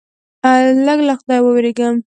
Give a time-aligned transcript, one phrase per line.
[0.85, 1.87] لږ له خدایه ووېرېږه.